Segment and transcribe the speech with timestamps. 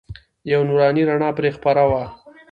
[0.51, 2.03] یوه نوراني رڼا پرې خپره وه.